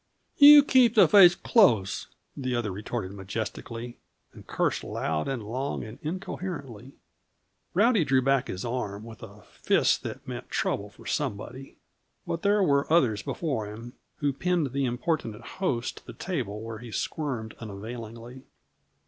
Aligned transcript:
"You 0.37 0.63
keep 0.63 0.95
the 0.95 1.07
face 1.07 1.35
close," 1.35 2.07
the 2.35 2.55
other 2.55 2.71
retorted 2.71 3.11
majestically; 3.11 3.99
and 4.33 4.47
cursed 4.47 4.83
loud 4.83 5.27
and 5.27 5.43
long 5.43 5.83
and 5.83 5.99
incoherently. 6.01 6.93
Rowdy 7.75 8.03
drew 8.03 8.19
back 8.23 8.47
his 8.47 8.65
arm, 8.65 9.03
with 9.03 9.21
a 9.21 9.43
fist 9.43 10.01
that 10.01 10.27
meant 10.27 10.49
trouble 10.49 10.89
for 10.89 11.05
somebody; 11.05 11.77
but 12.25 12.41
there 12.41 12.63
were 12.63 12.91
others 12.91 13.21
before 13.21 13.67
him 13.67 13.93
who 14.15 14.33
pinned 14.33 14.71
the 14.73 14.85
importunate 14.85 15.59
host 15.61 15.97
to 15.97 16.05
the 16.07 16.13
table, 16.13 16.63
where 16.63 16.79
he 16.79 16.91
squirmed 16.91 17.53
unavailingly. 17.59 18.41